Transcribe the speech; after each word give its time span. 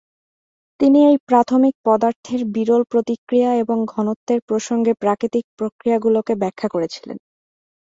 তিনি 0.79 0.99
এই 1.05 1.17
প্রাথমিক 1.27 1.75
পদার্থের 1.85 2.41
বিরল 2.53 2.81
প্রতিক্রিয়া 2.83 3.51
এবং 3.63 3.77
ঘনত্বের 3.93 4.39
প্রসঙ্গে 4.47 4.91
প্রাকৃতিক 5.01 5.45
প্রক্রিয়াগুলি 5.57 6.19
ব্যাখ্যা 6.41 6.67
করেছিলেন। 6.69 7.17